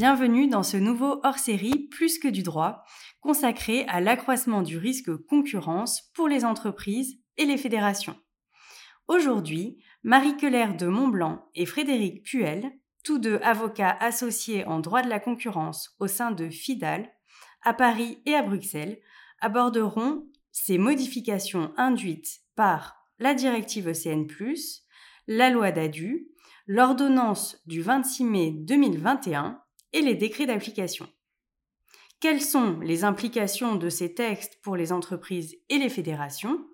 [0.00, 2.84] Bienvenue dans ce nouveau hors-série Plus que du droit,
[3.20, 8.16] consacré à l'accroissement du risque concurrence pour les entreprises et les fédérations.
[9.08, 12.72] Aujourd'hui, Marie Keller de Montblanc et Frédéric Puel,
[13.04, 17.12] tous deux avocats associés en droit de la concurrence au sein de FIDAL,
[17.60, 19.02] à Paris et à Bruxelles,
[19.42, 24.26] aborderont ces modifications induites par la directive ECN+,
[25.26, 26.26] la loi DADU,
[26.66, 29.59] l'ordonnance du 26 mai 2021
[29.92, 31.08] et les décrets d'application.
[32.20, 36.66] Quelles sont les implications de ces textes pour les entreprises et les fédérations?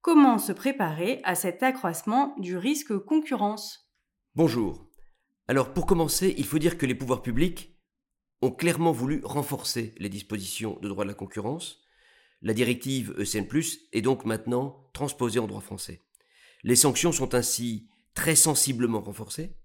[0.00, 3.90] Comment se préparer à cet accroissement du risque concurrence?
[4.34, 4.88] Bonjour.
[5.46, 7.78] Alors pour commencer, il faut dire que les pouvoirs publics
[8.40, 11.82] ont clairement voulu renforcer les dispositions de droit de la concurrence.
[12.40, 13.46] La directive ECN+,
[13.92, 16.02] est donc maintenant transposée en droit français.
[16.62, 19.57] Les sanctions sont ainsi très sensiblement renforcées,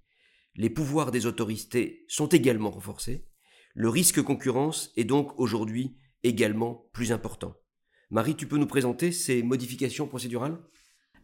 [0.55, 3.25] les pouvoirs des autorités sont également renforcés,
[3.73, 7.55] le risque concurrence est donc aujourd'hui également plus important.
[8.11, 10.59] Marie, tu peux nous présenter ces modifications procédurales?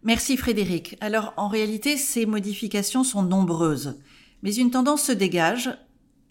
[0.03, 0.97] Merci Frédéric.
[1.01, 4.01] Alors en réalité, ces modifications sont nombreuses,
[4.41, 5.69] mais une tendance se dégage,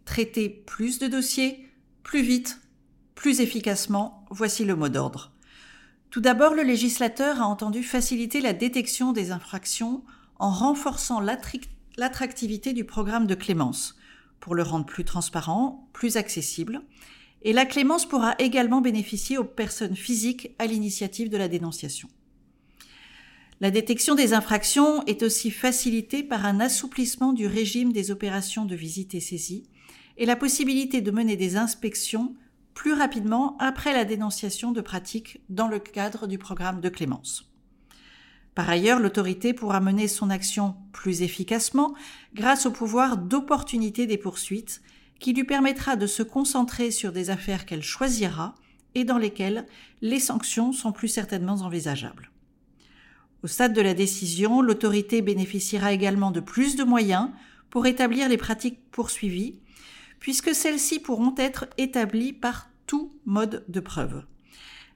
[0.05, 1.67] traiter plus de dossiers,
[2.03, 2.61] plus vite,
[3.15, 5.33] plus efficacement, voici le mot d'ordre.
[6.11, 10.03] Tout d'abord, le législateur a entendu faciliter la détection des infractions
[10.39, 11.21] en renforçant
[11.99, 13.97] l'attractivité du programme de clémence
[14.41, 16.81] pour le rendre plus transparent, plus accessible.
[17.43, 22.09] Et la clémence pourra également bénéficier aux personnes physiques à l'initiative de la dénonciation.
[23.61, 28.77] La détection des infractions est aussi facilitée par un assouplissement du régime des opérations de
[28.77, 29.65] visite et saisie
[30.17, 32.35] et la possibilité de mener des inspections
[32.75, 37.53] plus rapidement après la dénonciation de pratiques dans le cadre du programme de clémence.
[38.59, 41.95] Par ailleurs, l'autorité pourra mener son action plus efficacement
[42.35, 44.83] grâce au pouvoir d'opportunité des poursuites
[45.21, 48.57] qui lui permettra de se concentrer sur des affaires qu'elle choisira
[48.97, 49.65] et dans lesquelles
[50.03, 52.33] les sanctions sont plus certainement envisageables.
[53.45, 57.31] Au stade de la décision, l'autorité bénéficiera également de plus de moyens
[57.71, 59.61] pour établir les pratiques poursuivies
[60.19, 64.25] puisque celles-ci pourront être établies par tout mode de preuve.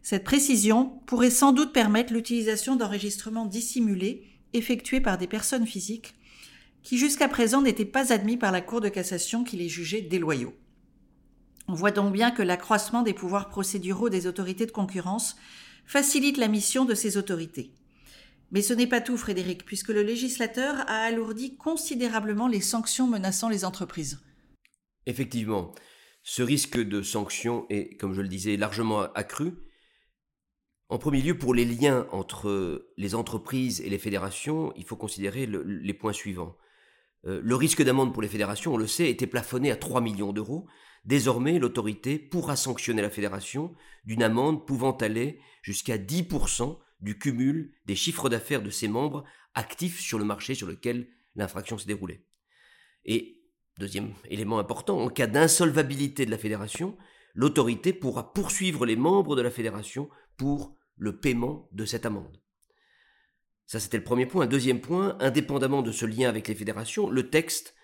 [0.02, 6.14] Cette précision pourrait sans doute permettre l'utilisation d'enregistrements dissimulés effectués par des personnes physiques
[6.82, 10.54] qui jusqu'à présent n'étaient pas admis par la Cour de cassation qui les jugeait déloyaux.
[11.68, 15.36] On voit donc bien que l'accroissement des pouvoirs procéduraux des autorités de concurrence
[15.86, 17.72] facilite la mission de ces autorités.
[18.50, 23.48] Mais ce n'est pas tout, Frédéric, puisque le législateur a alourdi considérablement les sanctions menaçant
[23.48, 24.20] les entreprises.
[25.06, 25.72] Effectivement,
[26.22, 29.52] ce risque de sanction est, comme je le disais, largement accru.
[30.92, 35.46] En premier lieu, pour les liens entre les entreprises et les fédérations, il faut considérer
[35.46, 36.54] les points suivants.
[37.24, 40.34] Euh, le risque d'amende pour les fédérations, on le sait, était plafonné à 3 millions
[40.34, 40.66] d'euros.
[41.06, 47.96] Désormais, l'autorité pourra sanctionner la fédération d'une amende pouvant aller jusqu'à 10% du cumul des
[47.96, 49.24] chiffres d'affaires de ses membres
[49.54, 52.26] actifs sur le marché sur lequel l'infraction s'est déroulée.
[53.06, 53.38] Et
[53.78, 56.98] Deuxième élément important, en cas d'insolvabilité de la fédération,
[57.32, 62.40] l'autorité pourra poursuivre les membres de la fédération pour le paiement de cette amende.
[63.66, 64.46] Ça, c'était le premier point.
[64.46, 67.74] Deuxième point, indépendamment de ce lien avec les fédérations, le texte,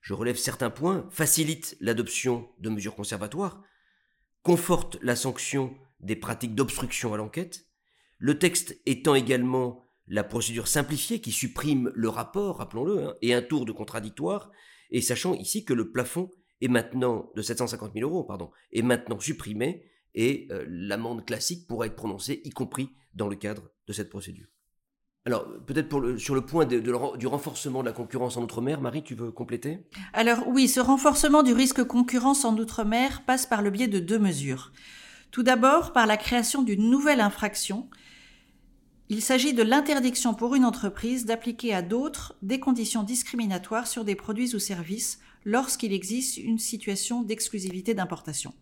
[0.00, 3.62] je relève certains points, facilite l'adoption de mesures conservatoires,
[4.42, 7.66] conforte la sanction des pratiques d'obstruction à l'enquête,
[8.18, 13.42] le texte étend également la procédure simplifiée qui supprime le rapport, rappelons-le, hein, et un
[13.42, 14.50] tour de contradictoire,
[14.90, 19.18] et sachant ici que le plafond est maintenant de 750 000 euros, pardon, est maintenant
[19.18, 24.10] supprimé et euh, l'amende classique pourra être prononcée, y compris dans le cadre de cette
[24.10, 24.46] procédure.
[25.26, 29.30] Alors, peut-être sur le point du renforcement de la concurrence en Outre-mer, Marie, tu veux
[29.30, 29.78] compléter?
[30.12, 34.18] Alors oui, ce renforcement du risque concurrence en Outre-mer passe par le biais de deux
[34.18, 34.72] mesures.
[35.30, 37.88] Tout d'abord, par la création d'une nouvelle infraction
[39.10, 44.14] il s'agit de l'interdiction pour une entreprise d'appliquer à d'autres des conditions discriminatoires sur des
[44.14, 48.54] produits ou services lorsqu'il existe une situation d'exclusivité d'importation.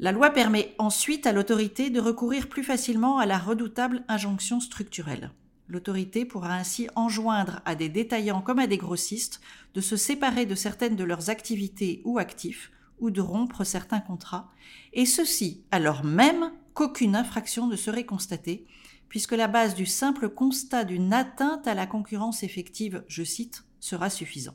[0.00, 5.32] La loi permet ensuite à l'autorité de recourir plus facilement à la redoutable injonction structurelle.
[5.66, 9.40] L'autorité pourra ainsi enjoindre à des détaillants comme à des grossistes
[9.74, 14.50] de se séparer de certaines de leurs activités ou actifs ou de rompre certains contrats,
[14.92, 18.66] et ceci alors même qu'aucune infraction ne serait constatée
[19.08, 24.10] puisque la base du simple constat d'une atteinte à la concurrence effective, je cite, sera
[24.10, 24.54] suffisant.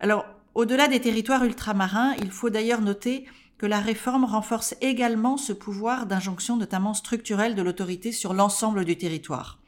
[0.00, 3.26] Alors, au-delà des territoires ultramarins, il faut d'ailleurs noter
[3.58, 8.96] que la réforme renforce également ce pouvoir d'injonction notamment structurelle de l'autorité sur l'ensemble du
[8.96, 9.58] territoire.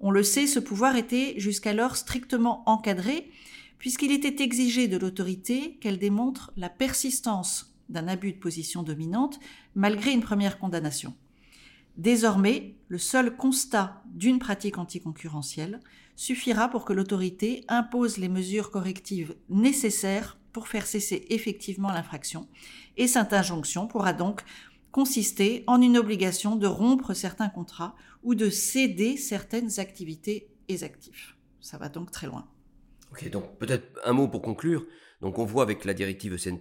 [0.00, 3.30] On le sait, ce pouvoir était jusqu'alors strictement encadré,
[3.78, 9.38] puisqu'il était exigé de l'autorité qu'elle démontre la persistance d'un abus de position dominante
[9.74, 11.14] malgré une première condamnation.
[11.96, 15.80] Désormais, le seul constat d'une pratique anticoncurrentielle
[16.14, 22.48] suffira pour que l'autorité impose les mesures correctives nécessaires pour faire cesser effectivement l'infraction,
[22.96, 24.40] et cette injonction pourra donc
[24.90, 31.36] consister en une obligation de rompre certains contrats ou de céder certaines activités et actifs.
[31.60, 32.48] Ça va donc très loin.
[33.12, 34.86] Ok, donc peut-être un mot pour conclure.
[35.20, 36.58] Donc on voit avec la directive ECN+,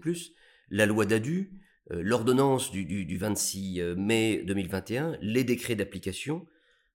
[0.70, 1.62] la loi d'ADU,
[1.92, 6.46] euh, l'ordonnance du, 26 euh, mai 2021, les décrets d'application,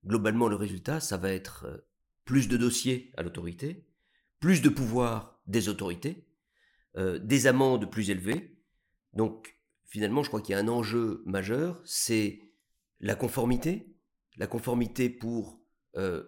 [0.04, 1.78] globalement le résultat, ça va être euh,
[2.26, 3.86] plus de dossiers à l'autorité,
[4.38, 6.26] plus de pouvoir des autorités,
[6.96, 8.56] des amendes plus élevées.
[9.12, 9.56] Donc
[9.86, 12.40] finalement, je crois qu'il y a un enjeu majeur, c'est
[13.00, 13.94] la conformité,
[14.36, 15.60] la conformité pour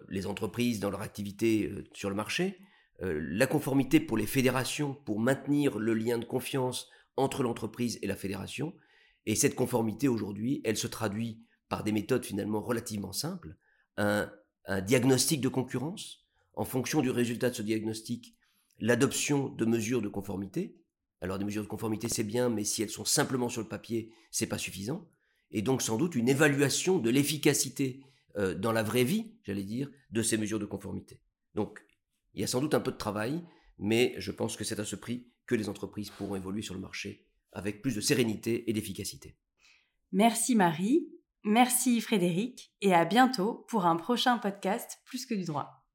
[0.09, 2.59] les entreprises dans leur activité sur le marché,
[2.99, 8.15] la conformité pour les fédérations, pour maintenir le lien de confiance entre l'entreprise et la
[8.15, 8.73] fédération.
[9.25, 13.55] Et cette conformité aujourd'hui, elle se traduit par des méthodes finalement relativement simples.
[13.97, 14.31] Un,
[14.85, 18.37] diagnostic de concurrence, en fonction du résultat de ce diagnostic,
[18.83, 20.77] l'adoption de mesures de conformité.
[21.21, 24.11] Alors des mesures de conformité c'est bien, mais si elles sont simplement sur le papier,
[24.29, 25.07] c'est pas suffisant.
[25.51, 28.01] Et donc sans doute une évaluation de l'efficacité
[28.35, 31.21] euh, dans la vraie vie, j'allais dire, de ces mesures de conformité.
[31.55, 31.79] Donc
[32.33, 33.41] il y a sans doute un peu de travail,
[33.79, 36.81] mais je pense que c'est à ce prix que les entreprises pourront évoluer sur le
[36.81, 39.37] marché avec plus de sérénité et d'efficacité.
[40.11, 41.07] Merci Marie,
[41.45, 45.85] merci Frédéric, et à bientôt pour un prochain podcast Plus que du droit.